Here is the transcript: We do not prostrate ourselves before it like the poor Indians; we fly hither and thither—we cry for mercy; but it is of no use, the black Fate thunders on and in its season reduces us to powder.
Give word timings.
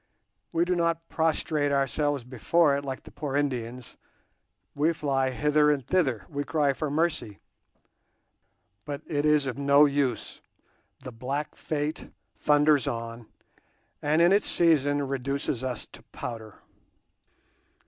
We 0.51 0.65
do 0.65 0.75
not 0.75 1.09
prostrate 1.09 1.71
ourselves 1.71 2.23
before 2.23 2.75
it 2.75 2.83
like 2.83 3.03
the 3.03 3.11
poor 3.11 3.35
Indians; 3.35 3.97
we 4.73 4.93
fly 4.93 5.29
hither 5.29 5.69
and 5.69 5.85
thither—we 5.85 6.43
cry 6.43 6.73
for 6.73 6.89
mercy; 6.89 7.39
but 8.83 9.03
it 9.05 9.25
is 9.27 9.45
of 9.45 9.59
no 9.59 9.85
use, 9.85 10.41
the 11.03 11.11
black 11.11 11.55
Fate 11.55 12.09
thunders 12.35 12.87
on 12.87 13.27
and 14.01 14.23
in 14.23 14.31
its 14.31 14.47
season 14.47 15.07
reduces 15.07 15.63
us 15.63 15.85
to 15.85 16.01
powder. 16.11 16.55